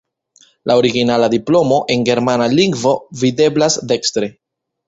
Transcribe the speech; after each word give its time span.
La 0.69 0.77
originala 0.83 1.29
diplomo, 1.33 1.77
en 1.97 2.07
germana 2.11 2.49
lingvo, 2.55 2.97
videblas 3.25 3.81
dekstre. 3.93 4.35